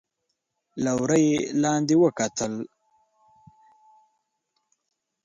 له 0.83 0.91
وره 0.99 1.17
يې 1.27 1.37
لاندې 1.63 1.95
وکتل. 2.03 2.53